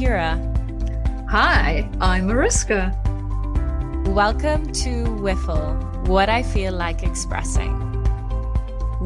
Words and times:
Ciara. 0.00 0.38
Hi, 1.28 1.86
I'm 2.00 2.28
Mariska. 2.28 2.96
Welcome 4.06 4.72
to 4.72 5.04
Wiffle, 5.04 6.08
What 6.08 6.30
I 6.30 6.42
Feel 6.42 6.72
Like 6.72 7.02
Expressing, 7.02 7.72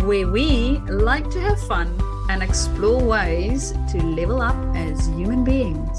where 0.06 0.28
we 0.28 0.78
like 0.86 1.28
to 1.30 1.40
have 1.40 1.60
fun 1.66 2.00
and 2.30 2.44
explore 2.44 3.02
ways 3.02 3.72
to 3.90 4.00
level 4.04 4.40
up 4.40 4.54
as 4.76 5.08
human 5.08 5.42
beings. 5.42 5.98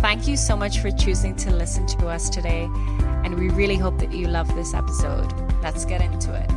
Thank 0.00 0.26
you 0.26 0.38
so 0.38 0.56
much 0.56 0.78
for 0.78 0.90
choosing 0.90 1.36
to 1.36 1.50
listen 1.50 1.86
to 1.98 2.08
us 2.08 2.30
today, 2.30 2.66
and 3.24 3.34
we 3.34 3.50
really 3.50 3.76
hope 3.76 3.98
that 3.98 4.10
you 4.10 4.26
love 4.26 4.48
this 4.54 4.72
episode. 4.72 5.30
Let's 5.62 5.84
get 5.84 6.00
into 6.00 6.32
it. 6.32 6.53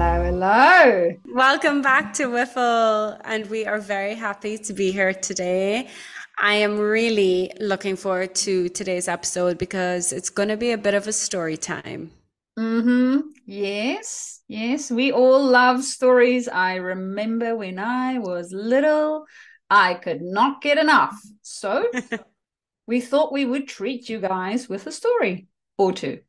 Hello, 0.00 0.22
hello. 0.22 1.12
Welcome 1.34 1.82
back 1.82 2.12
to 2.14 2.28
Wiffle, 2.28 3.20
and 3.24 3.50
we 3.50 3.66
are 3.66 3.80
very 3.80 4.14
happy 4.14 4.56
to 4.56 4.72
be 4.72 4.92
here 4.92 5.12
today. 5.12 5.88
I 6.40 6.54
am 6.54 6.78
really 6.78 7.50
looking 7.58 7.96
forward 7.96 8.36
to 8.46 8.68
today's 8.68 9.08
episode 9.08 9.58
because 9.58 10.12
it's 10.12 10.30
going 10.30 10.50
to 10.50 10.56
be 10.56 10.70
a 10.70 10.78
bit 10.78 10.94
of 10.94 11.08
a 11.08 11.12
story 11.12 11.56
time. 11.56 12.12
Mm-hmm. 12.56 13.22
Yes, 13.44 14.40
yes. 14.46 14.88
We 14.88 15.10
all 15.10 15.44
love 15.44 15.82
stories. 15.82 16.46
I 16.46 16.76
remember 16.76 17.56
when 17.56 17.80
I 17.80 18.20
was 18.20 18.52
little, 18.52 19.26
I 19.68 19.94
could 19.94 20.22
not 20.22 20.62
get 20.62 20.78
enough. 20.78 21.18
So 21.42 21.90
we 22.86 23.00
thought 23.00 23.32
we 23.32 23.44
would 23.44 23.66
treat 23.66 24.08
you 24.08 24.20
guys 24.20 24.68
with 24.68 24.86
a 24.86 24.92
story 24.92 25.48
or 25.76 25.92
two 25.92 26.20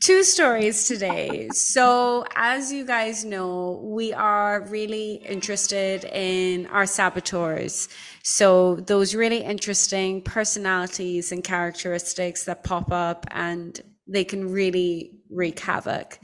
two 0.00 0.24
stories 0.24 0.88
today. 0.88 1.48
So, 1.52 2.24
as 2.34 2.72
you 2.72 2.84
guys 2.84 3.24
know, 3.24 3.80
we 3.84 4.12
are 4.12 4.66
really 4.68 5.14
interested 5.26 6.04
in 6.04 6.66
our 6.66 6.86
saboteurs. 6.86 7.88
So, 8.22 8.76
those 8.76 9.14
really 9.14 9.42
interesting 9.42 10.22
personalities 10.22 11.32
and 11.32 11.44
characteristics 11.44 12.44
that 12.44 12.64
pop 12.64 12.90
up 12.90 13.26
and 13.30 13.80
they 14.06 14.24
can 14.24 14.50
really 14.50 15.12
wreak 15.30 15.60
havoc. 15.60 16.18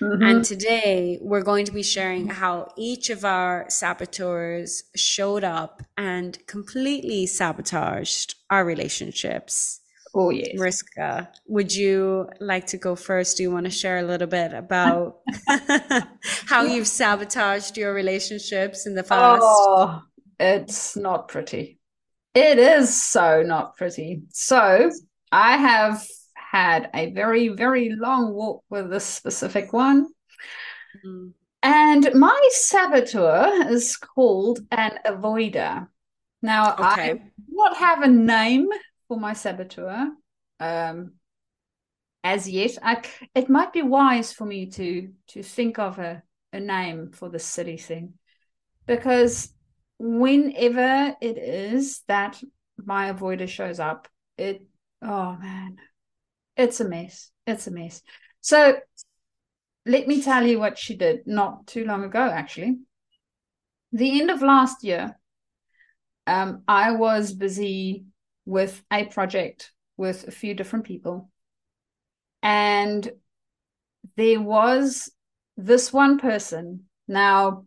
Mm-hmm. 0.00 0.22
And 0.22 0.44
today 0.44 1.18
we're 1.20 1.42
going 1.42 1.64
to 1.64 1.72
be 1.72 1.82
sharing 1.82 2.28
how 2.28 2.72
each 2.76 3.10
of 3.10 3.24
our 3.24 3.66
saboteurs 3.68 4.84
showed 4.94 5.42
up 5.42 5.82
and 5.96 6.38
completely 6.46 7.26
sabotaged 7.26 8.36
our 8.50 8.64
relationships. 8.64 9.81
Oh, 10.14 10.30
yes. 10.30 10.50
Mariska, 10.54 11.30
would 11.46 11.74
you 11.74 12.28
like 12.38 12.66
to 12.68 12.76
go 12.76 12.94
first? 12.94 13.38
Do 13.38 13.42
you 13.44 13.50
want 13.50 13.64
to 13.64 13.70
share 13.70 13.98
a 13.98 14.02
little 14.02 14.26
bit 14.26 14.52
about 14.52 15.20
how 16.46 16.64
you've 16.64 16.86
sabotaged 16.86 17.78
your 17.78 17.94
relationships 17.94 18.86
in 18.86 18.94
the 18.94 19.02
past? 19.02 19.40
Oh, 19.42 20.02
it's 20.38 20.96
not 20.96 21.28
pretty. 21.28 21.78
It 22.34 22.58
is 22.58 23.02
so 23.02 23.42
not 23.42 23.76
pretty. 23.76 24.22
So 24.30 24.90
I 25.30 25.56
have 25.56 26.04
had 26.34 26.90
a 26.94 27.10
very, 27.12 27.48
very 27.48 27.90
long 27.90 28.34
walk 28.34 28.64
with 28.68 28.90
this 28.90 29.06
specific 29.06 29.72
one. 29.72 30.08
Mm-hmm. 31.04 31.28
And 31.62 32.14
my 32.14 32.48
saboteur 32.50 33.68
is 33.70 33.96
called 33.96 34.60
an 34.72 34.98
avoider. 35.06 35.86
Now, 36.42 36.72
okay. 36.72 37.10
I 37.10 37.12
do 37.14 37.20
not 37.50 37.76
have 37.76 38.02
a 38.02 38.08
name 38.08 38.68
for 39.12 39.20
my 39.20 39.34
saboteur. 39.34 40.08
Um, 40.58 41.12
as 42.24 42.48
yet, 42.48 42.78
I, 42.82 43.02
it 43.34 43.50
might 43.50 43.74
be 43.74 43.82
wise 43.82 44.32
for 44.32 44.46
me 44.46 44.70
to 44.70 45.10
to 45.28 45.42
think 45.42 45.78
of 45.78 45.98
a, 45.98 46.22
a 46.52 46.60
name 46.60 47.10
for 47.12 47.28
the 47.28 47.38
city 47.38 47.76
thing, 47.76 48.14
because 48.86 49.52
whenever 49.98 51.14
it 51.20 51.36
is 51.36 52.00
that 52.08 52.42
my 52.78 53.12
avoider 53.12 53.46
shows 53.46 53.80
up, 53.80 54.08
it 54.38 54.62
oh 55.02 55.36
man, 55.38 55.76
it's 56.56 56.80
a 56.80 56.88
mess. 56.88 57.30
It's 57.46 57.66
a 57.66 57.70
mess. 57.70 58.00
So 58.40 58.78
let 59.84 60.08
me 60.08 60.22
tell 60.22 60.46
you 60.46 60.58
what 60.58 60.78
she 60.78 60.96
did 60.96 61.26
not 61.26 61.66
too 61.66 61.84
long 61.84 62.04
ago, 62.04 62.20
actually. 62.20 62.78
The 63.92 64.20
end 64.22 64.30
of 64.30 64.40
last 64.40 64.84
year, 64.84 65.18
um, 66.26 66.62
I 66.66 66.92
was 66.92 67.34
busy 67.34 68.06
with 68.44 68.82
a 68.90 69.04
project 69.04 69.72
with 69.96 70.26
a 70.26 70.30
few 70.30 70.54
different 70.54 70.84
people. 70.84 71.30
And 72.42 73.08
there 74.16 74.40
was 74.40 75.10
this 75.56 75.92
one 75.92 76.18
person. 76.18 76.84
Now, 77.06 77.66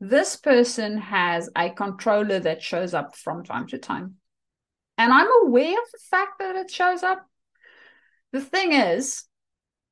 this 0.00 0.36
person 0.36 0.98
has 0.98 1.48
a 1.56 1.70
controller 1.70 2.38
that 2.40 2.62
shows 2.62 2.94
up 2.94 3.16
from 3.16 3.44
time 3.44 3.66
to 3.68 3.78
time. 3.78 4.16
And 4.98 5.12
I'm 5.12 5.28
aware 5.44 5.72
of 5.72 5.90
the 5.92 5.98
fact 6.10 6.38
that 6.38 6.56
it 6.56 6.70
shows 6.70 7.02
up. 7.02 7.26
The 8.32 8.40
thing 8.40 8.72
is, 8.72 9.24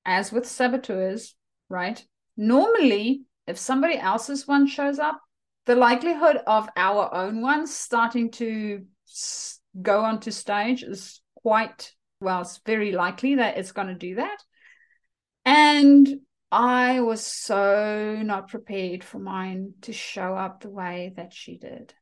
as 0.04 0.32
with 0.32 0.46
saboteurs, 0.46 1.34
right? 1.68 2.04
Normally, 2.36 3.22
if 3.46 3.58
somebody 3.58 3.96
else's 3.96 4.46
one 4.46 4.66
shows 4.66 4.98
up, 4.98 5.20
the 5.66 5.74
likelihood 5.74 6.38
of 6.46 6.68
our 6.76 7.12
own 7.14 7.40
one 7.40 7.66
starting 7.66 8.30
to 8.32 8.84
go 9.80 10.00
onto 10.00 10.30
stage 10.30 10.82
is 10.82 11.20
quite 11.42 11.92
well 12.20 12.42
it's 12.42 12.60
very 12.64 12.92
likely 12.92 13.36
that 13.36 13.58
it's 13.58 13.72
going 13.72 13.88
to 13.88 13.94
do 13.94 14.16
that. 14.16 14.38
And 15.44 16.20
i 16.52 17.00
was 17.00 17.26
so 17.26 18.20
not 18.22 18.48
prepared 18.48 19.02
for 19.02 19.18
mine 19.18 19.74
to 19.82 19.92
show 19.92 20.36
up 20.36 20.60
the 20.60 20.70
way 20.70 21.12
that 21.16 21.32
she 21.32 21.58
did. 21.58 21.92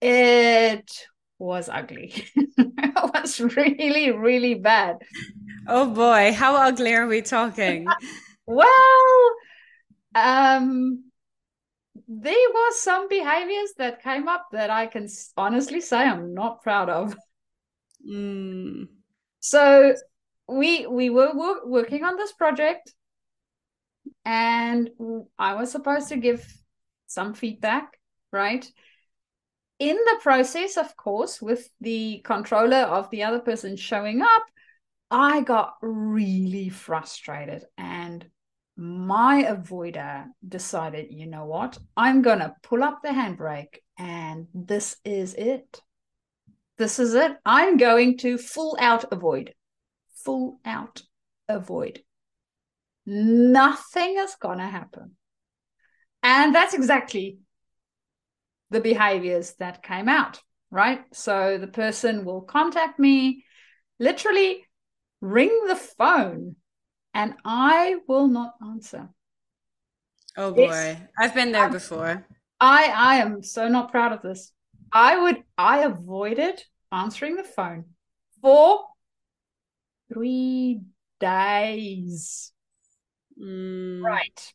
It 0.00 0.90
was 1.38 1.68
ugly. 1.68 2.12
It 2.56 3.22
was 3.22 3.40
really 3.40 4.10
really 4.12 4.54
bad. 4.54 4.96
Oh 5.66 5.88
boy. 5.90 6.32
How 6.32 6.56
ugly 6.56 6.94
are 6.94 7.06
we 7.06 7.22
talking? 7.22 7.86
Well 8.46 9.34
um 10.14 11.04
there 12.06 12.34
was 12.52 12.80
some 12.80 13.08
behaviors 13.08 13.72
that 13.78 14.02
came 14.02 14.28
up 14.28 14.48
that 14.52 14.70
I 14.70 14.86
can 14.86 15.08
honestly 15.36 15.80
say 15.80 15.98
I'm 15.98 16.34
not 16.34 16.62
proud 16.62 16.90
of. 16.90 17.16
Mm. 18.06 18.88
So 19.40 19.94
we 20.48 20.86
we 20.86 21.10
were 21.10 21.32
working 21.64 22.04
on 22.04 22.16
this 22.16 22.32
project, 22.32 22.92
and 24.24 24.90
I 25.38 25.54
was 25.54 25.70
supposed 25.70 26.08
to 26.08 26.16
give 26.16 26.46
some 27.06 27.34
feedback, 27.34 27.98
right? 28.32 28.70
In 29.78 29.96
the 29.96 30.18
process, 30.22 30.76
of 30.76 30.96
course, 30.96 31.42
with 31.42 31.68
the 31.80 32.20
controller 32.24 32.84
of 32.84 33.10
the 33.10 33.24
other 33.24 33.40
person 33.40 33.76
showing 33.76 34.22
up, 34.22 34.42
I 35.10 35.42
got 35.42 35.74
really 35.80 36.68
frustrated 36.68 37.64
and 37.76 38.24
my 38.76 39.44
avoider 39.44 40.26
decided, 40.46 41.06
you 41.10 41.26
know 41.26 41.44
what? 41.44 41.78
I'm 41.96 42.22
going 42.22 42.40
to 42.40 42.54
pull 42.62 42.82
up 42.82 43.00
the 43.02 43.10
handbrake 43.10 43.78
and 43.98 44.48
this 44.52 44.96
is 45.04 45.34
it. 45.34 45.80
This 46.76 46.98
is 46.98 47.14
it. 47.14 47.36
I'm 47.44 47.76
going 47.76 48.18
to 48.18 48.36
full 48.36 48.76
out 48.80 49.12
avoid. 49.12 49.54
Full 50.24 50.58
out 50.64 51.02
avoid. 51.48 52.02
Nothing 53.06 54.16
is 54.18 54.34
going 54.40 54.58
to 54.58 54.66
happen. 54.66 55.12
And 56.22 56.54
that's 56.54 56.74
exactly 56.74 57.38
the 58.70 58.80
behaviors 58.80 59.54
that 59.60 59.82
came 59.82 60.08
out, 60.08 60.40
right? 60.70 61.02
So 61.12 61.58
the 61.58 61.68
person 61.68 62.24
will 62.24 62.40
contact 62.40 62.98
me, 62.98 63.44
literally 64.00 64.64
ring 65.20 65.66
the 65.68 65.76
phone 65.76 66.56
and 67.14 67.34
I 67.44 67.96
will 68.08 68.28
not 68.28 68.54
answer. 68.60 69.08
Oh 70.36 70.52
boy. 70.52 70.98
I've 71.18 71.34
been 71.34 71.52
there 71.52 71.70
before. 71.70 72.26
I 72.60 72.92
I 72.94 73.14
am 73.16 73.42
so 73.42 73.68
not 73.68 73.90
proud 73.90 74.12
of 74.12 74.22
this. 74.22 74.52
I 74.92 75.16
would 75.16 75.42
I 75.56 75.84
avoided 75.84 76.62
answering 76.90 77.36
the 77.36 77.44
phone 77.44 77.84
for 78.42 78.80
three 80.12 80.80
days. 81.20 82.52
Mm. 83.40 84.02
Right. 84.02 84.52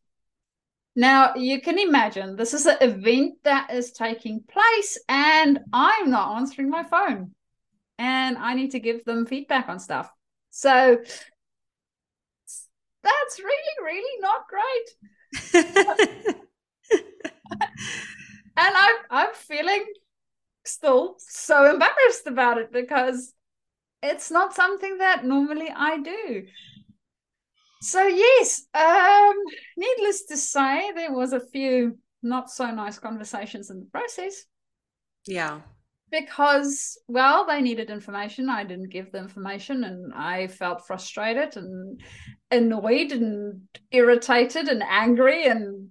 Now 0.96 1.36
you 1.36 1.62
can 1.62 1.80
imagine 1.80 2.36
this 2.36 2.54
is 2.54 2.66
an 2.66 2.78
event 2.82 3.36
that 3.44 3.72
is 3.72 3.92
taking 3.92 4.42
place, 4.42 5.00
and 5.08 5.60
I'm 5.72 6.10
not 6.10 6.38
answering 6.38 6.70
my 6.70 6.84
phone, 6.84 7.32
and 7.98 8.38
I 8.38 8.54
need 8.54 8.72
to 8.72 8.80
give 8.80 9.06
them 9.06 9.26
feedback 9.26 9.70
on 9.70 9.80
stuff. 9.80 10.12
So 10.50 11.00
that's 13.04 13.40
really, 13.40 13.76
really 13.84 14.22
not 14.22 14.48
great. 14.48 14.88
and 18.58 18.76
I'm 18.76 18.96
I'm 19.10 19.34
feeling 19.34 19.86
still 20.66 21.16
so 21.18 21.70
embarrassed 21.70 22.28
about 22.28 22.58
it 22.58 22.72
because 22.72 23.34
it's 24.02 24.32
not 24.32 24.54
something 24.54 24.98
that 25.00 25.26
normally 25.26 25.70
I 25.76 26.00
do. 26.00 26.46
So 27.82 28.06
yes, 28.06 28.66
um, 28.74 29.36
needless 29.78 30.26
to 30.26 30.38
say, 30.38 30.92
there 30.94 31.14
was 31.14 31.34
a 31.34 31.40
few 31.40 31.98
not 32.22 32.52
so 32.52 32.70
nice 32.72 33.00
conversations 33.00 33.70
in 33.70 33.80
the 33.80 33.86
process. 33.86 34.46
Yeah. 35.26 35.62
Because, 36.12 36.98
well, 37.08 37.46
they 37.46 37.62
needed 37.62 37.90
information. 37.90 38.50
I 38.50 38.64
didn't 38.64 38.90
give 38.90 39.12
the 39.12 39.20
information, 39.20 39.84
and 39.84 40.14
I 40.14 40.48
felt 40.48 40.88
frustrated 40.88 41.56
and 41.56 42.02
annoyed 42.50 43.12
and 43.12 43.62
irritated 43.92 44.68
and 44.68 44.82
angry 44.82 45.46
and 45.46 45.90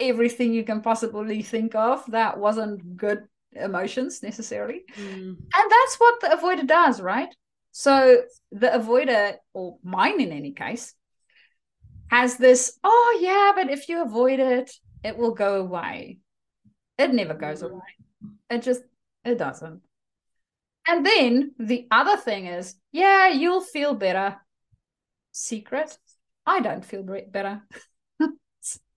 everything 0.00 0.52
you 0.52 0.64
can 0.64 0.80
possibly 0.80 1.42
think 1.42 1.74
of. 1.74 2.04
That 2.10 2.38
wasn't 2.38 2.96
good 2.96 3.24
emotions 3.52 4.22
necessarily. 4.22 4.82
Mm. 4.96 5.36
And 5.36 5.36
that's 5.70 5.96
what 5.98 6.20
the 6.20 6.28
avoider 6.28 6.66
does, 6.66 7.00
right? 7.00 7.28
So 7.72 8.22
the 8.50 8.68
avoider, 8.68 9.34
or 9.52 9.76
mine 9.82 10.20
in 10.20 10.32
any 10.32 10.52
case, 10.52 10.94
has 12.10 12.36
this, 12.36 12.78
oh 12.84 13.18
yeah, 13.20 13.52
but 13.54 13.72
if 13.72 13.88
you 13.88 14.02
avoid 14.02 14.40
it, 14.40 14.70
it 15.02 15.16
will 15.16 15.34
go 15.34 15.56
away. 15.56 16.18
It 16.98 17.12
never 17.12 17.34
goes 17.34 17.62
mm-hmm. 17.62 17.74
away. 17.74 17.82
It 18.50 18.62
just 18.62 18.82
it 19.24 19.38
doesn't. 19.38 19.82
And 20.86 21.06
then 21.06 21.52
the 21.58 21.86
other 21.90 22.16
thing 22.16 22.46
is, 22.46 22.74
yeah, 22.90 23.28
you'll 23.28 23.60
feel 23.60 23.94
better. 23.94 24.36
Secret, 25.30 25.96
I 26.44 26.60
don't 26.60 26.84
feel 26.84 27.02
better. 27.02 27.62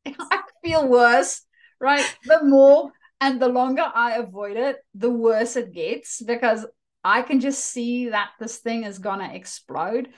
I 0.05 0.41
feel 0.63 0.87
worse, 0.87 1.41
right? 1.79 2.05
The 2.25 2.43
more 2.43 2.91
and 3.21 3.41
the 3.41 3.47
longer 3.47 3.89
I 3.93 4.13
avoid 4.13 4.57
it, 4.57 4.77
the 4.93 5.09
worse 5.09 5.55
it 5.55 5.73
gets 5.73 6.21
because 6.21 6.65
I 7.03 7.21
can 7.21 7.39
just 7.39 7.63
see 7.63 8.09
that 8.09 8.31
this 8.39 8.57
thing 8.57 8.83
is 8.83 8.99
gonna 8.99 9.31
explode. 9.33 10.09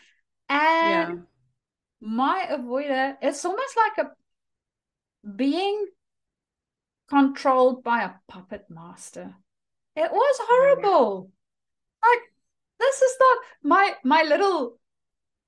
And 0.50 1.10
yeah. 1.10 1.16
my 2.00 2.48
avoider, 2.50 3.18
it's 3.22 3.44
almost 3.44 3.76
like 3.76 4.08
a 4.08 5.30
being 5.36 5.88
controlled 7.10 7.84
by 7.84 8.04
a 8.04 8.12
puppet 8.28 8.66
master. 8.70 9.36
It 9.98 10.12
was 10.12 10.36
horrible. 10.42 11.32
Like 12.04 12.22
this 12.80 13.02
is 13.02 13.16
not 13.20 13.38
my 13.64 13.94
my 14.04 14.22
little 14.22 14.78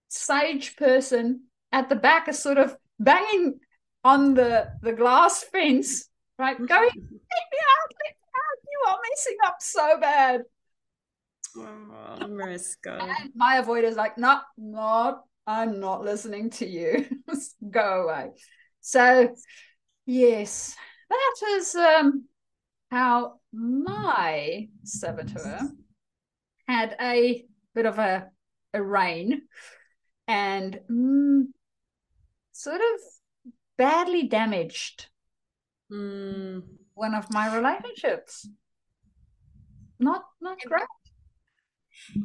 sage 0.08 0.76
person 0.76 1.44
at 1.72 1.88
the 1.88 1.96
back 1.96 2.28
is 2.28 2.40
sort 2.40 2.58
of 2.58 2.76
banging 3.00 3.60
on 4.04 4.34
the 4.34 4.72
the 4.82 4.94
glass 4.94 5.44
fence, 5.44 6.10
right? 6.40 6.58
Going, 6.58 6.68
let 6.68 6.92
me 6.96 7.60
out, 7.76 7.92
let 8.02 8.16
me 8.18 8.28
out. 8.42 8.60
You 8.72 8.80
are 8.88 8.98
messing 9.12 9.38
up 9.46 9.58
so 9.60 10.00
bad. 10.00 10.42
Oh, 11.56 12.28
Mariska. 12.28 12.98
And 13.22 13.32
my 13.36 13.58
avoider's 13.58 13.98
like, 13.98 14.18
no, 14.18 14.40
not, 14.58 15.26
I'm 15.46 15.80
not 15.80 16.04
listening 16.04 16.50
to 16.52 16.68
you. 16.68 17.06
Go 17.70 18.04
away. 18.04 18.32
So 18.82 19.36
yes, 20.08 20.76
that 21.08 21.36
is 21.50 21.76
um 21.76 22.26
how 22.90 23.40
my 23.54 24.68
saboteur 24.84 25.70
had 26.68 26.96
a 27.02 27.46
bit 27.76 27.86
of 27.86 28.00
a, 28.00 28.30
a 28.74 28.82
reign 28.82 29.44
and 30.28 30.80
mm, 30.90 31.46
sort 32.52 32.82
of 32.82 33.00
badly 33.78 34.28
damaged 34.28 35.08
mm. 35.92 36.62
one 36.94 37.16
of 37.16 37.32
my 37.32 37.56
relationships. 37.56 38.48
Not 40.00 40.24
not 40.42 40.58
great. 40.66 40.84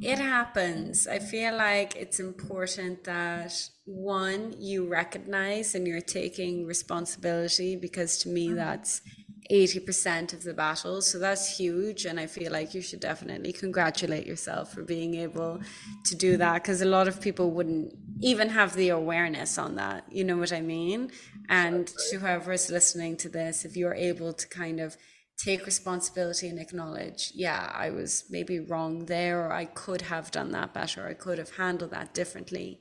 It 0.01 0.19
happens. 0.19 1.07
I 1.07 1.19
feel 1.19 1.57
like 1.57 1.97
it's 1.97 2.21
important 2.21 3.05
that 3.05 3.53
one, 3.85 4.55
you 4.59 4.87
recognize 4.87 5.75
and 5.75 5.87
you're 5.87 6.01
taking 6.01 6.65
responsibility 6.65 7.77
because 7.77 8.19
to 8.19 8.29
me, 8.29 8.47
mm-hmm. 8.47 8.57
that's 8.57 9.03
80% 9.51 10.33
of 10.33 10.43
the 10.43 10.55
battle. 10.55 11.03
So 11.03 11.19
that's 11.19 11.57
huge. 11.59 12.07
And 12.07 12.19
I 12.19 12.27
feel 12.27 12.51
like 12.51 12.75
you 12.75 12.81
should 12.81 13.01
definitely 13.01 13.53
congratulate 13.53 14.27
yourself 14.27 14.73
for 14.73 14.83
being 14.83 15.15
able 15.15 15.61
to 16.05 16.15
do 16.15 16.37
that 16.39 16.63
because 16.63 16.81
a 16.81 16.87
lot 16.87 17.09
of 17.09 17.21
people 17.21 17.51
wouldn't 17.51 17.95
even 18.21 18.49
have 18.49 18.75
the 18.75 18.89
awareness 18.89 19.59
on 19.59 19.77
that. 19.77 20.05
You 20.11 20.25
know 20.25 20.37
what 20.37 20.53
I 20.53 20.61
mean? 20.61 21.11
And 21.49 21.87
to 22.11 22.19
whoever 22.19 22.53
is 22.53 22.71
listening 22.71 23.17
to 23.19 23.29
this, 23.29 23.65
if 23.65 23.77
you're 23.77 23.95
able 23.95 24.33
to 24.33 24.49
kind 24.49 24.81
of 24.81 24.97
take 25.37 25.67
responsibility 25.67 26.49
and 26.49 26.59
acknowledge, 26.59 27.33
yeah, 27.35 27.71
I 27.75 27.91
was 27.91 28.25
maybe 28.31 28.61
wrong 28.61 29.07
there, 29.07 29.47
or 29.47 29.53
I 29.53 29.65
could 29.67 30.03
have 30.03 30.31
done 30.31 30.53
that 30.53 30.73
better, 30.73 31.07
I 31.07 31.15
could 31.15 31.39
have 31.39 31.57
handled 31.57 31.91
that 31.91 32.15
differently. 32.15 32.81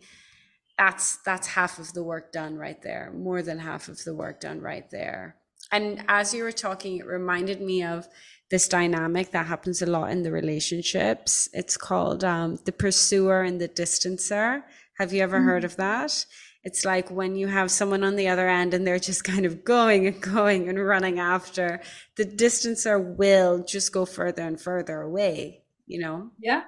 That's 0.77 1.17
that's 1.17 1.47
half 1.47 1.77
of 1.77 1.93
the 1.93 2.03
work 2.03 2.31
done 2.31 2.57
right 2.57 2.81
there, 2.81 3.11
more 3.13 3.41
than 3.41 3.59
half 3.59 3.89
of 3.89 4.03
the 4.03 4.15
work 4.15 4.39
done 4.39 4.61
right 4.61 4.89
there. 4.89 5.35
And 5.73 6.05
as 6.07 6.35
you 6.35 6.43
were 6.43 6.51
talking, 6.51 6.97
it 6.97 7.07
reminded 7.07 7.59
me 7.59 7.83
of 7.83 8.07
this 8.51 8.67
dynamic 8.67 9.31
that 9.31 9.47
happens 9.47 9.81
a 9.81 9.87
lot 9.87 10.11
in 10.11 10.21
the 10.21 10.31
relationships. 10.31 11.49
It's 11.51 11.77
called 11.77 12.23
um, 12.23 12.59
the 12.65 12.71
pursuer 12.71 13.41
and 13.41 13.59
the 13.59 13.67
distancer. 13.67 14.61
Have 14.99 15.11
you 15.11 15.23
ever 15.23 15.37
mm-hmm. 15.37 15.47
heard 15.47 15.63
of 15.63 15.75
that? 15.77 16.27
It's 16.63 16.85
like 16.85 17.09
when 17.09 17.35
you 17.35 17.47
have 17.47 17.71
someone 17.71 18.03
on 18.03 18.15
the 18.15 18.27
other 18.27 18.47
end 18.47 18.75
and 18.75 18.85
they're 18.85 18.99
just 18.99 19.23
kind 19.33 19.47
of 19.47 19.63
going 19.63 20.05
and 20.05 20.21
going 20.21 20.69
and 20.69 20.77
running 20.77 21.17
after, 21.17 21.81
the 22.17 22.25
distancer 22.25 23.03
will 23.17 23.63
just 23.63 23.91
go 23.91 24.05
further 24.05 24.43
and 24.43 24.61
further 24.61 25.01
away, 25.01 25.63
you 25.87 25.99
know? 25.99 26.29
Yeah. 26.39 26.65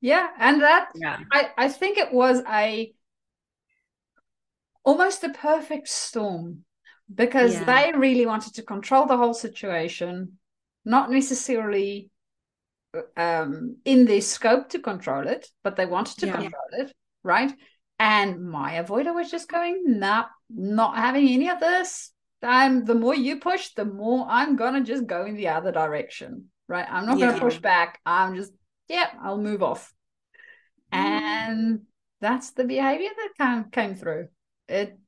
Yeah. 0.00 0.26
And 0.40 0.60
that, 0.62 0.90
yeah. 0.96 1.20
I, 1.30 1.50
I 1.56 1.68
think 1.68 1.98
it 1.98 2.12
was 2.12 2.42
a 2.48 2.92
almost 4.82 5.22
a 5.22 5.28
perfect 5.28 5.86
storm 5.86 6.64
because 7.12 7.54
yeah. 7.54 7.64
they 7.64 7.98
really 7.98 8.26
wanted 8.26 8.54
to 8.54 8.62
control 8.62 9.06
the 9.06 9.16
whole 9.16 9.34
situation, 9.34 10.38
not 10.84 11.10
necessarily 11.10 12.10
um, 13.16 13.76
in 13.84 14.06
their 14.06 14.20
scope 14.20 14.68
to 14.70 14.78
control 14.78 15.26
it, 15.26 15.48
but 15.62 15.76
they 15.76 15.86
wanted 15.86 16.18
to 16.18 16.26
yeah. 16.26 16.32
control 16.32 16.68
it, 16.72 16.92
right? 17.22 17.52
And 17.98 18.48
my 18.48 18.74
avoider 18.74 19.14
was 19.14 19.30
just 19.30 19.48
going, 19.48 19.82
nah, 19.86 20.24
not 20.48 20.96
having 20.96 21.28
any 21.28 21.50
of 21.50 21.60
this. 21.60 22.12
I'm 22.42 22.86
the 22.86 22.94
more 22.94 23.14
you 23.14 23.38
push, 23.38 23.74
the 23.74 23.84
more 23.84 24.26
I'm 24.28 24.56
gonna 24.56 24.82
just 24.82 25.06
go 25.06 25.26
in 25.26 25.36
the 25.36 25.48
other 25.48 25.72
direction. 25.72 26.46
Right. 26.68 26.86
I'm 26.88 27.04
not 27.04 27.18
yeah. 27.18 27.30
gonna 27.30 27.40
push 27.40 27.58
back. 27.58 28.00
I'm 28.06 28.36
just, 28.36 28.52
yeah, 28.88 29.08
I'll 29.22 29.38
move 29.38 29.62
off. 29.62 29.92
Mm. 30.92 30.98
And 30.98 31.80
that's 32.20 32.52
the 32.52 32.64
behavior 32.64 33.10
that 33.16 33.44
came 33.44 33.64
came 33.70 33.94
through. 33.94 34.28
It 34.68 34.98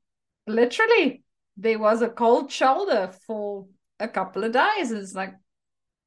literally 0.45 1.22
there 1.57 1.79
was 1.79 2.01
a 2.01 2.09
cold 2.09 2.51
shoulder 2.51 3.11
for 3.27 3.67
a 3.99 4.07
couple 4.07 4.43
of 4.43 4.53
days. 4.53 4.91
It's 4.91 5.13
like, 5.13 5.33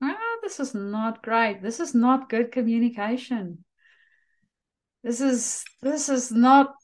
oh, 0.02 0.38
this 0.42 0.60
is 0.60 0.74
not 0.74 1.22
great. 1.22 1.62
This 1.62 1.80
is 1.80 1.94
not 1.94 2.28
good 2.28 2.52
communication. 2.52 3.64
This 5.02 5.20
is 5.20 5.64
this 5.82 6.08
is 6.08 6.32
not 6.32 6.74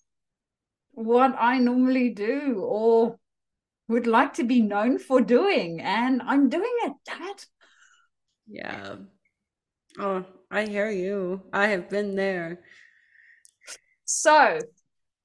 what 0.92 1.34
I 1.38 1.58
normally 1.58 2.10
do 2.10 2.62
or 2.64 3.18
would 3.88 4.06
like 4.06 4.34
to 4.34 4.44
be 4.44 4.60
known 4.60 4.98
for 4.98 5.20
doing 5.20 5.80
and 5.80 6.22
I'm 6.22 6.48
doing 6.48 6.74
it 6.82 6.92
damn 7.04 7.22
it. 7.30 7.46
Yeah. 8.46 8.96
Oh 9.98 10.24
I 10.50 10.66
hear 10.66 10.90
you. 10.90 11.42
I 11.52 11.68
have 11.68 11.88
been 11.88 12.14
there. 12.14 12.60
So 14.04 14.58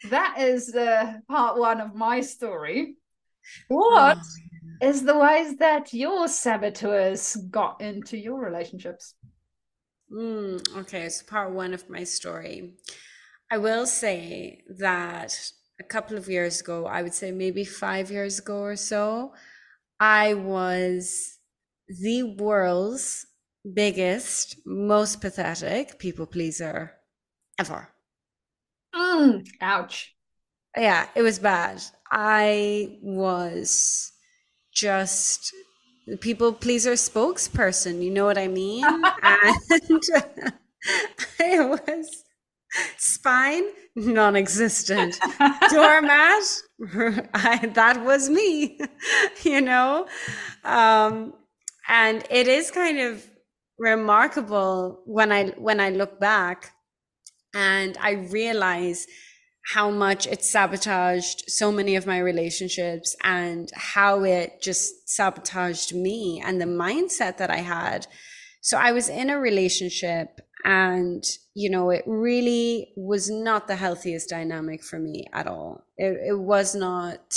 that 0.10 0.38
is 0.39 0.74
uh, 0.74 1.20
part 1.27 1.60
one 1.60 1.82
of 1.82 1.94
my 1.94 2.22
story 2.22 2.96
What 3.67 4.17
oh. 4.17 4.87
is 4.87 5.03
the 5.03 5.17
ways 5.17 5.57
that 5.57 5.93
your 5.93 6.27
saboteurs 6.27 7.35
got 7.49 7.81
into 7.81 8.17
your 8.17 8.39
relationships 8.39 9.15
Mm, 10.11 10.77
okay, 10.77 11.09
so 11.09 11.25
part 11.25 11.51
one 11.51 11.73
of 11.73 11.89
my 11.89 12.03
story. 12.03 12.73
I 13.51 13.57
will 13.57 13.85
say 13.85 14.63
that 14.77 15.37
a 15.79 15.83
couple 15.83 16.17
of 16.17 16.29
years 16.29 16.61
ago, 16.61 16.85
I 16.85 17.01
would 17.01 17.13
say 17.13 17.31
maybe 17.31 17.63
five 17.65 18.09
years 18.09 18.39
ago 18.39 18.59
or 18.59 18.75
so, 18.75 19.33
I 19.99 20.33
was 20.33 21.37
the 21.87 22.23
world's 22.23 23.25
biggest, 23.73 24.57
most 24.65 25.19
pathetic 25.21 25.99
people 25.99 26.25
pleaser 26.25 26.93
ever. 27.59 27.89
Mm, 28.95 29.45
ouch. 29.61 30.15
Yeah, 30.75 31.07
it 31.15 31.21
was 31.21 31.39
bad. 31.39 31.81
I 32.11 32.97
was 33.01 34.11
just 34.73 35.53
the 36.05 36.17
people 36.17 36.53
pleaser 36.53 36.93
spokesperson. 36.93 38.01
You 38.03 38.11
know 38.11 38.25
what 38.25 38.37
I 38.37 38.47
mean? 38.47 38.85
and 39.23 40.01
it 41.39 41.69
was 41.69 42.23
spine 42.97 43.63
non-existent 43.95 45.17
doormat 45.69 46.43
I, 47.33 47.71
that 47.73 48.03
was 48.05 48.29
me 48.29 48.79
you 49.43 49.61
know 49.61 50.07
um, 50.63 51.33
and 51.87 52.23
it 52.29 52.47
is 52.47 52.71
kind 52.71 52.99
of 52.99 53.25
remarkable 53.79 55.01
when 55.05 55.31
i 55.31 55.47
when 55.57 55.79
i 55.79 55.89
look 55.89 56.19
back 56.19 56.71
and 57.53 57.97
i 58.01 58.11
realize 58.11 59.07
how 59.74 59.89
much 59.91 60.25
it 60.27 60.43
sabotaged 60.43 61.43
so 61.47 61.71
many 61.71 61.97
of 61.97 62.07
my 62.07 62.19
relationships 62.19 63.15
and 63.24 63.69
how 63.75 64.24
it 64.24 64.62
just 64.62 65.09
sabotaged 65.09 65.93
me 65.93 66.41
and 66.45 66.62
the 66.62 66.65
mindset 66.65 67.38
that 67.38 67.50
I 67.50 67.57
had. 67.57 68.07
So 68.62 68.77
I 68.77 68.93
was 68.93 69.09
in 69.09 69.29
a 69.29 69.39
relationship 69.39 70.39
and, 70.63 71.24
you 71.53 71.69
know, 71.69 71.89
it 71.89 72.03
really 72.05 72.93
was 72.95 73.29
not 73.29 73.67
the 73.67 73.75
healthiest 73.75 74.29
dynamic 74.29 74.83
for 74.83 75.00
me 75.00 75.25
at 75.33 75.47
all. 75.47 75.86
It, 75.97 76.17
it 76.29 76.39
was 76.39 76.74
not 76.74 77.36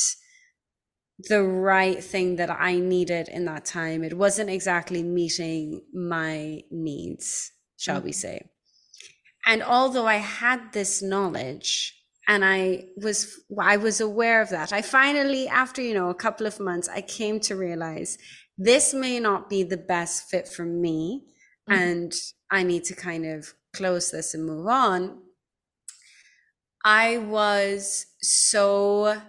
the 1.29 1.43
right 1.43 2.03
thing 2.03 2.37
that 2.37 2.51
I 2.51 2.79
needed 2.79 3.29
in 3.29 3.45
that 3.47 3.65
time. 3.65 4.05
It 4.05 4.17
wasn't 4.17 4.51
exactly 4.51 5.03
meeting 5.03 5.83
my 5.93 6.61
needs, 6.71 7.51
shall 7.77 7.97
mm-hmm. 7.97 8.07
we 8.07 8.13
say. 8.13 8.51
And 9.45 9.63
although 9.63 10.07
I 10.07 10.17
had 10.17 10.73
this 10.73 11.03
knowledge, 11.03 12.00
and 12.31 12.45
i 12.45 12.85
was 12.97 13.41
i 13.59 13.77
was 13.77 14.01
aware 14.01 14.41
of 14.41 14.51
that. 14.51 14.73
I 14.73 14.83
finally 14.83 15.49
after 15.49 15.83
you 15.83 15.95
know 15.95 16.11
a 16.11 16.23
couple 16.27 16.47
of 16.47 16.61
months 16.61 16.89
i 16.89 17.03
came 17.03 17.41
to 17.41 17.57
realize 17.57 18.17
this 18.57 18.95
may 18.95 19.19
not 19.19 19.51
be 19.51 19.63
the 19.65 19.83
best 19.95 20.31
fit 20.31 20.47
for 20.49 20.65
me. 20.65 21.25
Mm-hmm. 21.69 21.83
and 21.83 22.13
i 22.51 22.63
need 22.63 22.85
to 22.85 22.95
kind 22.95 23.27
of 23.27 23.53
close 23.75 24.11
this 24.11 24.35
and 24.35 24.47
move 24.47 24.67
on. 24.67 25.01
I 26.85 27.19
was 27.19 28.07
so 28.23 29.21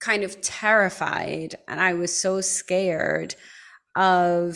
kind 0.00 0.22
of 0.22 0.40
terrified 0.40 1.56
and 1.68 1.80
i 1.80 1.92
was 1.92 2.12
so 2.24 2.40
scared 2.40 3.34
of 3.96 4.46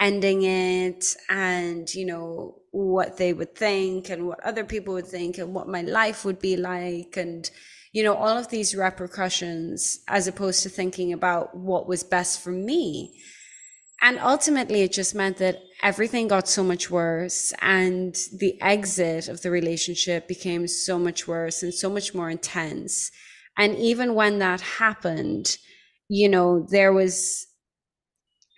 ending 0.00 0.42
it 0.42 1.16
and 1.28 1.92
you 1.94 2.06
know 2.06 2.61
what 2.72 3.18
they 3.18 3.32
would 3.32 3.54
think 3.54 4.10
and 4.10 4.26
what 4.26 4.40
other 4.44 4.64
people 4.64 4.94
would 4.94 5.06
think 5.06 5.38
and 5.38 5.54
what 5.54 5.68
my 5.68 5.82
life 5.82 6.24
would 6.24 6.40
be 6.40 6.56
like 6.56 7.16
and 7.16 7.50
you 7.92 8.02
know 8.02 8.14
all 8.14 8.36
of 8.36 8.48
these 8.48 8.74
repercussions 8.74 10.00
as 10.08 10.26
opposed 10.26 10.62
to 10.62 10.68
thinking 10.68 11.12
about 11.12 11.54
what 11.56 11.86
was 11.86 12.02
best 12.02 12.40
for 12.40 12.50
me. 12.50 13.14
And 14.04 14.18
ultimately 14.18 14.82
it 14.82 14.92
just 14.92 15.14
meant 15.14 15.36
that 15.36 15.60
everything 15.82 16.26
got 16.26 16.48
so 16.48 16.64
much 16.64 16.90
worse 16.90 17.52
and 17.60 18.16
the 18.36 18.60
exit 18.60 19.28
of 19.28 19.42
the 19.42 19.50
relationship 19.50 20.26
became 20.26 20.66
so 20.66 20.98
much 20.98 21.28
worse 21.28 21.62
and 21.62 21.72
so 21.72 21.88
much 21.88 22.14
more 22.14 22.30
intense. 22.30 23.12
And 23.56 23.76
even 23.76 24.14
when 24.14 24.38
that 24.40 24.60
happened 24.60 25.58
you 26.08 26.28
know 26.28 26.66
there 26.70 26.92
was 26.92 27.46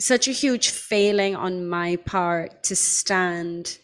such 0.01 0.27
a 0.27 0.33
huge 0.33 0.71
failing 0.71 1.37
on 1.37 1.69
my 1.69 1.95
part 1.97 2.65
to 2.65 2.75
stand 2.75 3.79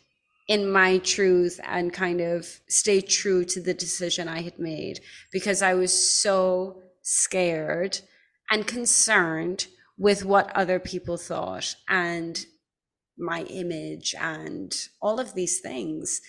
in 0.50 0.68
my 0.68 0.98
truth 0.98 1.60
and 1.62 1.92
kind 1.92 2.20
of 2.20 2.60
stay 2.68 3.00
true 3.00 3.44
to 3.44 3.60
the 3.60 3.72
decision 3.72 4.26
I 4.26 4.42
had 4.42 4.58
made 4.58 4.98
because 5.30 5.62
I 5.62 5.74
was 5.74 5.92
so 5.92 6.82
scared 7.02 8.00
and 8.50 8.66
concerned 8.66 9.68
with 9.96 10.24
what 10.24 10.50
other 10.56 10.80
people 10.80 11.16
thought 11.16 11.76
and 11.88 12.44
my 13.16 13.42
image 13.42 14.12
and 14.20 14.74
all 15.00 15.20
of 15.20 15.34
these 15.34 15.60
things, 15.60 16.20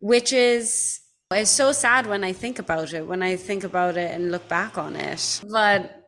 which 0.00 0.32
is 0.32 1.00
is 1.34 1.50
so 1.50 1.70
sad 1.70 2.06
when 2.06 2.24
I 2.24 2.32
think 2.32 2.58
about 2.58 2.94
it, 2.94 3.06
when 3.06 3.22
I 3.22 3.36
think 3.36 3.62
about 3.62 3.98
it 3.98 4.10
and 4.10 4.32
look 4.32 4.48
back 4.48 4.78
on 4.78 4.96
it. 4.96 5.42
But 5.52 6.02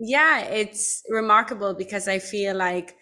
yeah, 0.00 0.40
it's 0.40 1.04
remarkable 1.08 1.72
because 1.72 2.08
I 2.08 2.18
feel 2.18 2.56
like 2.56 2.96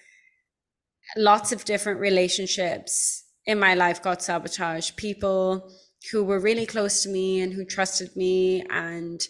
lots 1.17 1.53
of 1.53 1.65
different 1.65 2.01
relationships 2.01 3.24
in 3.47 3.59
my 3.59 3.75
life 3.75 4.03
got 4.03 4.23
sabotaged. 4.23 4.97
People 4.97 5.71
who 6.11 6.25
were 6.25 6.41
really 6.41 6.67
close 6.67 7.03
to 7.03 7.09
me 7.09 7.41
and 7.41 7.53
who 7.53 7.65
trusted 7.65 8.15
me 8.17 8.65
and, 8.71 9.21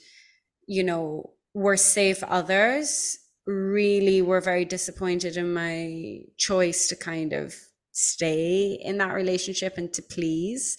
you 0.66 0.82
know, 0.82 1.30
were 1.54 1.76
safe 1.76 2.22
others 2.24 3.18
really 3.46 4.22
were 4.22 4.40
very 4.40 4.64
disappointed 4.64 5.36
in 5.36 5.52
my 5.52 6.20
choice 6.36 6.88
to 6.88 6.96
kind 6.96 7.32
of 7.32 7.54
stay 7.92 8.78
in 8.82 8.98
that 8.98 9.14
relationship 9.14 9.76
and 9.76 9.92
to 9.92 10.02
please. 10.02 10.76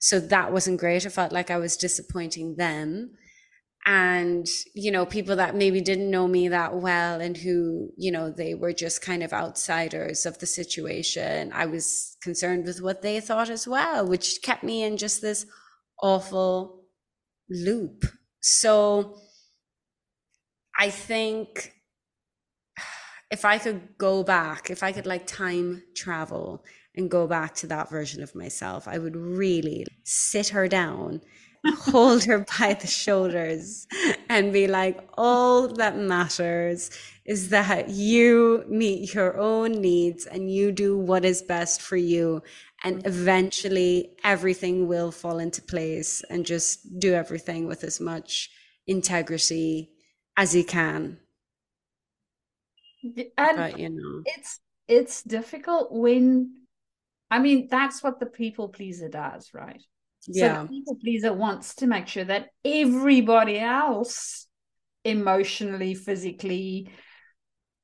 So 0.00 0.18
that 0.18 0.52
wasn't 0.52 0.80
great. 0.80 1.06
I 1.06 1.10
felt 1.10 1.32
like 1.32 1.50
I 1.50 1.58
was 1.58 1.76
disappointing 1.76 2.56
them 2.56 3.12
and 3.84 4.46
you 4.74 4.92
know 4.92 5.04
people 5.04 5.36
that 5.36 5.56
maybe 5.56 5.80
didn't 5.80 6.10
know 6.10 6.28
me 6.28 6.48
that 6.48 6.76
well 6.76 7.20
and 7.20 7.36
who 7.36 7.90
you 7.96 8.12
know 8.12 8.30
they 8.30 8.54
were 8.54 8.72
just 8.72 9.02
kind 9.02 9.22
of 9.22 9.32
outsiders 9.32 10.24
of 10.24 10.38
the 10.38 10.46
situation 10.46 11.50
i 11.52 11.66
was 11.66 12.16
concerned 12.22 12.64
with 12.64 12.80
what 12.80 13.02
they 13.02 13.18
thought 13.18 13.50
as 13.50 13.66
well 13.66 14.06
which 14.06 14.40
kept 14.42 14.62
me 14.62 14.84
in 14.84 14.96
just 14.96 15.20
this 15.20 15.46
awful 16.00 16.84
loop. 17.50 18.04
So 18.40 19.16
i 20.78 20.88
think 20.88 21.72
if 23.32 23.44
i 23.44 23.58
could 23.58 23.98
go 23.98 24.22
back 24.22 24.70
if 24.70 24.82
i 24.82 24.92
could 24.92 25.06
like 25.06 25.26
time 25.26 25.82
travel 25.96 26.64
and 26.94 27.10
go 27.10 27.26
back 27.26 27.54
to 27.54 27.66
that 27.66 27.90
version 27.90 28.22
of 28.22 28.34
myself 28.34 28.86
i 28.86 28.98
would 28.98 29.16
really 29.16 29.86
sit 30.04 30.48
her 30.48 30.68
down 30.68 31.20
hold 31.76 32.24
her 32.24 32.44
by 32.58 32.74
the 32.74 32.86
shoulders 32.86 33.86
and 34.28 34.52
be 34.52 34.66
like, 34.66 34.98
all 35.16 35.68
that 35.68 35.96
matters 35.96 36.90
is 37.24 37.50
that 37.50 37.88
you 37.88 38.64
meet 38.68 39.14
your 39.14 39.38
own 39.38 39.72
needs 39.72 40.26
and 40.26 40.50
you 40.50 40.72
do 40.72 40.98
what 40.98 41.24
is 41.24 41.40
best 41.42 41.80
for 41.80 41.96
you. 41.96 42.42
And 42.82 43.06
eventually 43.06 44.10
everything 44.24 44.88
will 44.88 45.12
fall 45.12 45.38
into 45.38 45.62
place 45.62 46.22
and 46.28 46.44
just 46.44 46.98
do 46.98 47.14
everything 47.14 47.68
with 47.68 47.84
as 47.84 48.00
much 48.00 48.50
integrity 48.88 49.90
as 50.36 50.56
you 50.56 50.64
can. 50.64 51.18
And 53.36 53.56
but, 53.56 53.78
you 53.78 53.90
know, 53.90 54.22
it's 54.24 54.60
it's 54.88 55.22
difficult 55.22 55.92
when 55.92 56.54
I 57.30 57.38
mean 57.38 57.68
that's 57.70 58.02
what 58.02 58.20
the 58.20 58.26
people 58.26 58.68
pleaser 58.68 59.08
does, 59.08 59.50
right? 59.54 59.82
Yeah. 60.26 60.56
So 60.56 60.62
the 60.62 60.68
people 60.68 60.96
pleaser 61.02 61.32
wants 61.32 61.74
to 61.76 61.86
make 61.86 62.06
sure 62.06 62.24
that 62.24 62.48
everybody 62.64 63.58
else 63.58 64.46
emotionally, 65.04 65.94
physically 65.94 66.90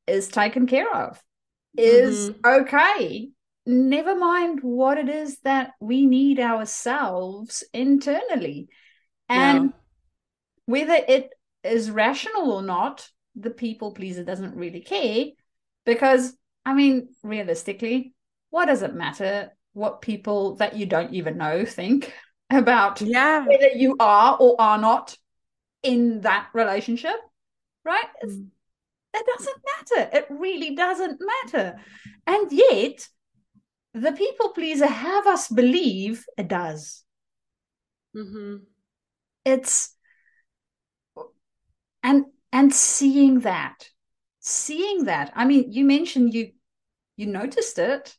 is 0.07 0.29
taken 0.29 0.67
care 0.67 0.93
of, 0.93 1.21
is 1.77 2.31
mm-hmm. 2.31 2.63
okay. 2.63 3.29
Never 3.67 4.15
mind 4.15 4.61
what 4.63 4.97
it 4.97 5.09
is 5.09 5.39
that 5.41 5.73
we 5.81 6.07
need 6.07 6.41
ourselves 6.41 7.65
internally. 7.75 8.69
And 9.29 9.65
yeah. 9.65 9.71
whether 10.65 11.05
it 11.07 11.31
is 11.65 11.91
rational 11.91 12.51
or 12.51 12.63
not, 12.63 13.09
the 13.37 13.51
people 13.51 13.93
pleaser 13.93 14.25
doesn't 14.25 14.57
really 14.57 14.81
care 14.81 15.27
because, 15.85 16.35
I 16.65 16.73
mean, 16.73 17.09
realistically, 17.23 18.15
what 18.51 18.67
does 18.67 18.83
it 18.83 18.95
matter 18.95 19.51
what 19.75 20.01
people 20.01 20.57
that 20.57 20.77
you 20.77 20.87
don't 20.87 21.13
even 21.13 21.37
know 21.37 21.65
think? 21.65 22.13
About 22.51 23.01
yeah. 23.01 23.47
whether 23.47 23.69
you 23.69 23.97
are 24.01 24.37
or 24.39 24.61
are 24.61 24.79
not 24.79 25.17
in 25.83 26.23
that 26.23 26.49
relationship, 26.55 27.17
right? 27.85 28.05
Mm. 28.25 28.49
It 29.15 29.27
doesn't 29.27 29.57
matter. 29.65 30.11
It 30.13 30.27
really 30.31 30.75
doesn't 30.75 31.21
matter. 31.21 31.79
And 32.27 32.53
yet, 32.53 33.09
the 33.95 34.13
people 34.13 34.51
pleaser 34.51 34.87
have 34.87 35.27
us 35.27 35.49
believe 35.49 36.25
it 36.37 36.49
does. 36.49 37.05
Mm-hmm. 38.17 38.57
It's 39.45 39.95
and 42.03 42.27
and 42.53 42.73
seeing 42.73 43.41
that, 43.41 43.89
seeing 44.41 45.05
that. 45.05 45.33
I 45.35 45.45
mean, 45.45 45.73
you 45.73 45.85
mentioned 45.85 46.35
you 46.35 46.53
you 47.17 47.27
noticed 47.27 47.79
it, 47.79 48.17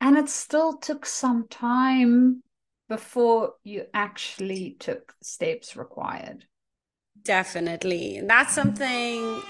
and 0.00 0.16
it 0.16 0.28
still 0.28 0.76
took 0.76 1.06
some 1.06 1.48
time 1.48 2.42
before 2.90 3.54
you 3.62 3.86
actually 3.94 4.76
took 4.80 5.14
steps 5.22 5.76
required. 5.76 6.44
Definitely. 7.22 8.20
That's 8.24 8.52
something, 8.52 9.40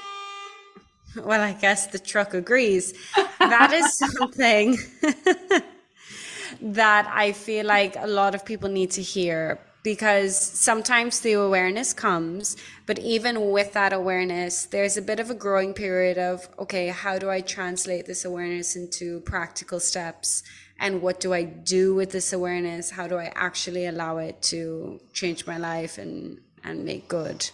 well, 1.24 1.40
I 1.40 1.54
guess 1.54 1.86
the 1.86 1.98
truck 1.98 2.34
agrees. 2.34 2.92
That 3.38 3.72
is 3.72 3.96
something 4.18 4.76
that 6.60 7.10
I 7.10 7.32
feel 7.32 7.64
like 7.64 7.96
a 7.96 8.06
lot 8.06 8.34
of 8.34 8.44
people 8.44 8.68
need 8.68 8.90
to 8.92 9.02
hear 9.02 9.58
because 9.82 10.36
sometimes 10.36 11.20
the 11.20 11.32
awareness 11.32 11.94
comes, 11.94 12.58
but 12.84 12.98
even 12.98 13.50
with 13.50 13.72
that 13.72 13.94
awareness, 13.94 14.66
there's 14.66 14.98
a 14.98 15.02
bit 15.02 15.18
of 15.18 15.30
a 15.30 15.34
growing 15.34 15.72
period 15.72 16.18
of, 16.18 16.46
okay, 16.58 16.88
how 16.88 17.18
do 17.18 17.30
I 17.30 17.40
translate 17.40 18.04
this 18.04 18.26
awareness 18.26 18.76
into 18.76 19.20
practical 19.20 19.80
steps? 19.80 20.42
And 20.80 21.02
what 21.02 21.20
do 21.20 21.34
I 21.34 21.44
do 21.44 21.94
with 21.94 22.10
this 22.10 22.32
awareness? 22.32 22.90
How 22.90 23.06
do 23.06 23.16
I 23.18 23.30
actually 23.36 23.86
allow 23.86 24.16
it 24.16 24.40
to 24.44 24.98
change 25.12 25.46
my 25.46 25.58
life 25.58 25.98
and 25.98 26.40
and 26.64 26.84
make 26.84 27.06
good? 27.06 27.50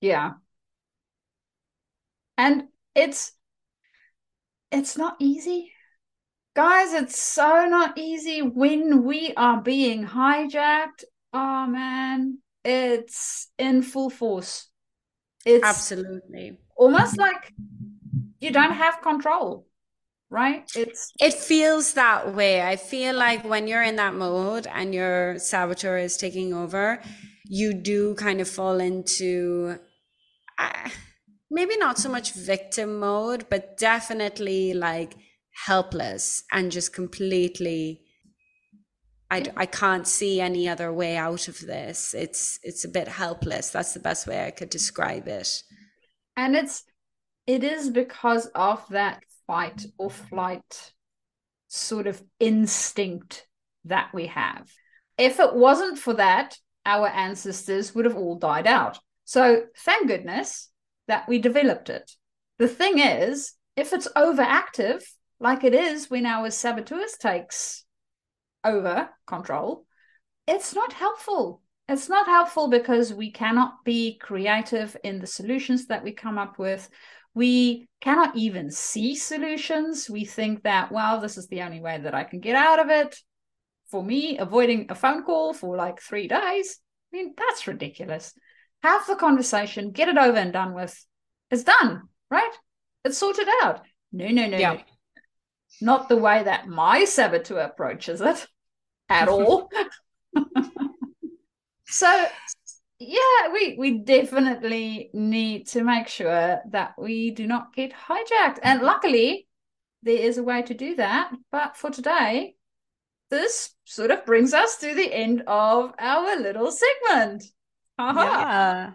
Yeah. 0.00 0.34
And 2.36 2.64
it's 2.94 3.32
it's 4.70 4.96
not 4.98 5.16
easy. 5.18 5.72
Guys, 6.54 6.92
it's 6.92 7.20
so 7.20 7.64
not 7.64 7.98
easy 7.98 8.42
when 8.42 9.04
we 9.04 9.32
are 9.36 9.60
being 9.60 10.06
hijacked. 10.06 11.04
Oh 11.32 11.66
man, 11.66 12.38
it's 12.64 13.48
in 13.58 13.82
full 13.82 14.10
force. 14.10 14.68
It's 15.46 15.64
Absolutely. 15.64 16.58
almost 16.76 17.18
like 17.18 17.52
you 18.40 18.50
don't 18.50 18.72
have 18.72 19.00
control, 19.00 19.66
right? 20.30 20.70
It's 20.74 21.12
It 21.20 21.34
feels 21.34 21.94
that 21.94 22.34
way. 22.34 22.62
I 22.62 22.76
feel 22.76 23.14
like 23.14 23.44
when 23.44 23.66
you're 23.68 23.82
in 23.82 23.96
that 23.96 24.14
mode 24.14 24.66
and 24.66 24.94
your 24.94 25.38
saboteur 25.38 25.98
is 25.98 26.16
taking 26.16 26.52
over, 26.54 27.00
you 27.44 27.74
do 27.74 28.14
kind 28.14 28.40
of 28.40 28.48
fall 28.48 28.80
into 28.80 29.78
uh, 30.58 30.88
maybe 31.50 31.76
not 31.76 31.98
so 31.98 32.08
much 32.08 32.32
victim 32.32 32.98
mode, 32.98 33.46
but 33.50 33.76
definitely 33.76 34.74
like 34.74 35.14
helpless 35.66 36.42
and 36.52 36.72
just 36.72 36.92
completely 36.92 38.00
I, 39.30 39.44
I 39.56 39.66
can't 39.66 40.06
see 40.06 40.40
any 40.40 40.68
other 40.68 40.92
way 40.92 41.16
out 41.16 41.48
of 41.48 41.58
this. 41.60 42.14
It's 42.14 42.58
it's 42.62 42.84
a 42.84 42.88
bit 42.88 43.08
helpless. 43.08 43.70
That's 43.70 43.92
the 43.94 44.00
best 44.00 44.26
way 44.26 44.46
I 44.46 44.50
could 44.50 44.70
describe 44.70 45.26
it. 45.28 45.62
and 46.36 46.56
it's 46.56 46.84
it 47.46 47.62
is 47.64 47.90
because 47.90 48.46
of 48.54 48.86
that 48.90 49.22
fight 49.46 49.84
or 49.98 50.10
flight 50.10 50.92
sort 51.68 52.06
of 52.06 52.22
instinct 52.40 53.46
that 53.84 54.12
we 54.14 54.26
have. 54.26 54.70
If 55.18 55.40
it 55.40 55.54
wasn't 55.54 55.98
for 55.98 56.14
that, 56.14 56.56
our 56.86 57.08
ancestors 57.08 57.94
would 57.94 58.04
have 58.04 58.16
all 58.16 58.36
died 58.36 58.66
out. 58.66 58.98
So 59.24 59.64
thank 59.78 60.08
goodness 60.08 60.70
that 61.08 61.28
we 61.28 61.38
developed 61.38 61.90
it. 61.90 62.10
The 62.58 62.68
thing 62.68 62.98
is, 62.98 63.54
if 63.76 63.92
it's 63.92 64.08
overactive, 64.16 65.02
like 65.40 65.64
it 65.64 65.74
is 65.74 66.10
when 66.10 66.26
our 66.26 66.50
saboteurs 66.50 67.16
takes 67.18 67.84
over 68.62 69.10
control, 69.26 69.84
it's 70.46 70.74
not 70.74 70.92
helpful. 70.92 71.62
It's 71.88 72.08
not 72.08 72.26
helpful 72.26 72.68
because 72.68 73.12
we 73.12 73.30
cannot 73.30 73.84
be 73.84 74.18
creative 74.18 74.96
in 75.04 75.18
the 75.18 75.26
solutions 75.26 75.86
that 75.86 76.02
we 76.02 76.12
come 76.12 76.38
up 76.38 76.58
with. 76.58 76.88
We 77.34 77.88
cannot 78.00 78.36
even 78.36 78.70
see 78.70 79.16
solutions. 79.16 80.08
We 80.08 80.24
think 80.24 80.62
that, 80.62 80.92
well, 80.92 81.20
this 81.20 81.36
is 81.36 81.48
the 81.48 81.62
only 81.62 81.80
way 81.80 81.98
that 81.98 82.14
I 82.14 82.24
can 82.24 82.40
get 82.40 82.54
out 82.54 82.78
of 82.78 82.90
it. 82.90 83.16
For 83.90 84.02
me, 84.02 84.38
avoiding 84.38 84.86
a 84.88 84.94
phone 84.94 85.24
call 85.24 85.52
for 85.52 85.76
like 85.76 86.00
three 86.00 86.28
days, 86.28 86.78
I 87.12 87.16
mean, 87.16 87.34
that's 87.36 87.66
ridiculous. 87.66 88.32
Have 88.82 89.06
the 89.06 89.16
conversation, 89.16 89.90
get 89.92 90.08
it 90.08 90.18
over 90.18 90.36
and 90.36 90.52
done 90.52 90.74
with. 90.74 91.04
It's 91.50 91.64
done, 91.64 92.02
right? 92.30 92.52
It's 93.04 93.18
sorted 93.18 93.48
out. 93.62 93.82
No, 94.12 94.28
no, 94.28 94.46
no, 94.46 94.58
Yeah. 94.58 94.72
no. 94.74 94.80
Not 95.80 96.08
the 96.08 96.16
way 96.16 96.42
that 96.42 96.68
my 96.68 97.04
saboteur 97.04 97.58
approaches 97.58 98.20
it 98.20 98.46
at 99.08 99.28
all. 99.28 99.68
so 101.86 102.26
yeah, 103.08 103.52
we 103.52 103.76
we 103.78 103.98
definitely 103.98 105.10
need 105.12 105.66
to 105.68 105.84
make 105.84 106.08
sure 106.08 106.60
that 106.70 106.94
we 106.98 107.30
do 107.30 107.46
not 107.46 107.74
get 107.74 107.92
hijacked. 107.92 108.58
And 108.62 108.82
luckily, 108.82 109.46
there 110.02 110.18
is 110.18 110.38
a 110.38 110.42
way 110.42 110.62
to 110.62 110.74
do 110.74 110.96
that. 110.96 111.32
But 111.50 111.76
for 111.76 111.90
today, 111.90 112.56
this 113.30 113.74
sort 113.84 114.10
of 114.10 114.24
brings 114.26 114.54
us 114.54 114.76
to 114.78 114.94
the 114.94 115.12
end 115.12 115.42
of 115.46 115.92
our 115.98 116.36
little 116.40 116.70
segment. 116.70 117.44
Yeah. 117.98 118.92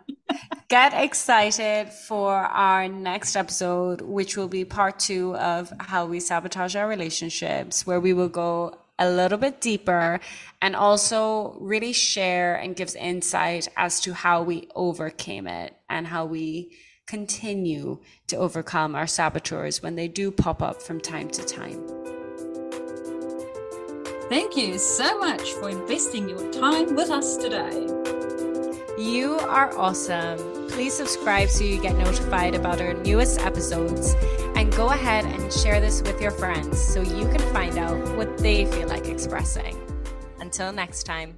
Get 0.68 0.94
excited 0.94 1.90
for 1.90 2.34
our 2.34 2.88
next 2.88 3.36
episode, 3.36 4.02
which 4.02 4.38
will 4.38 4.48
be 4.48 4.66
part 4.66 5.00
two 5.00 5.36
of 5.36 5.72
how 5.80 6.06
we 6.06 6.20
sabotage 6.20 6.76
our 6.76 6.88
relationships, 6.88 7.88
where 7.88 8.00
we 8.00 8.14
will 8.14 8.30
go 8.30 8.78
a 9.00 9.10
little 9.10 9.38
bit 9.38 9.62
deeper 9.62 10.20
and 10.62 10.76
also 10.76 11.58
really 11.60 11.94
share 11.94 12.56
and 12.56 12.76
gives 12.76 12.96
insight 12.96 13.68
as 13.78 14.00
to 14.02 14.14
how 14.14 14.44
we 14.44 14.68
overcame 14.76 15.48
it 15.48 15.76
and 15.90 16.08
how 16.08 16.26
we 16.26 16.72
continue 17.08 18.00
to 18.28 18.36
overcome 18.38 18.94
our 18.94 19.08
saboteurs 19.08 19.82
when 19.82 19.96
they 19.96 20.08
do 20.08 20.30
pop 20.30 20.62
up 20.62 20.82
from 20.82 21.02
time 21.02 21.28
to 21.30 21.44
time. 21.44 21.82
Thank 24.30 24.56
you 24.56 24.78
so 24.78 25.18
much 25.18 25.54
for 25.54 25.70
investing 25.70 26.30
your 26.30 26.52
time 26.52 26.96
with 26.96 27.10
us 27.10 27.36
today. 27.36 27.88
You 29.00 29.40
are 29.40 29.76
awesome. 29.76 30.68
Please 30.68 30.94
subscribe 30.94 31.50
so 31.50 31.64
you 31.64 31.82
get 31.82 31.96
notified 31.96 32.54
about 32.54 32.80
our 32.80 32.94
newest 32.94 33.40
episodes 33.40 34.14
go 34.72 34.90
ahead 34.90 35.26
and 35.26 35.52
share 35.52 35.80
this 35.80 36.02
with 36.02 36.22
your 36.22 36.32
friends 36.32 36.80
so 36.80 37.02
you 37.02 37.28
can 37.30 37.40
find 37.54 37.78
out 37.78 37.98
what 38.16 38.38
they 38.38 38.66
feel 38.66 38.88
like 38.88 39.08
expressing. 39.08 39.78
Until 40.40 40.72
next 40.72 41.04
time. 41.04 41.36